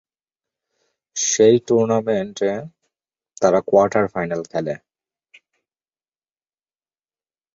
[1.15, 2.51] সেই টুর্নামেন্টে
[3.41, 4.75] তার কোয়ার্টার ফাইনাল খেলে।